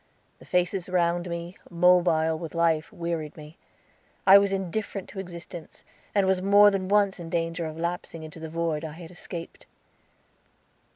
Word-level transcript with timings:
The 0.39 0.45
faces 0.45 0.89
round 0.89 1.29
me, 1.29 1.57
mobile 1.69 2.35
with 2.35 2.55
life, 2.55 2.91
wearied 2.91 3.37
me. 3.37 3.59
I 4.25 4.39
was 4.39 4.51
indifferent 4.51 5.07
to 5.09 5.19
existence, 5.19 5.85
and 6.15 6.25
was 6.25 6.41
more 6.41 6.71
than 6.71 6.87
once 6.89 7.19
in 7.19 7.29
danger 7.29 7.67
of 7.67 7.77
lapsing 7.77 8.23
into 8.23 8.39
the 8.39 8.49
void 8.49 8.83
I 8.83 8.93
had 8.93 9.11
escaped. 9.11 9.67